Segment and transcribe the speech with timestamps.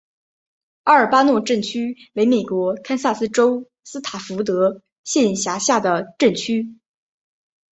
[0.85, 6.75] 阿尔巴诺镇区为美国堪萨斯州斯塔福德县辖下的镇区。